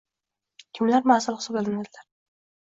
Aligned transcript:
kimlar 0.79 1.05
mas’ul 1.11 1.37
hisoblanadilar? 1.43 2.03